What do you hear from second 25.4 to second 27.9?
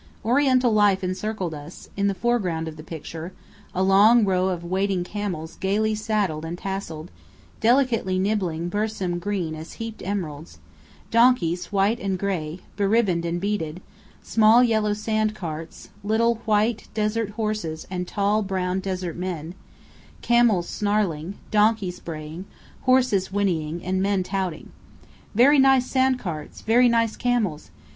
nice sandcarts very nice camels!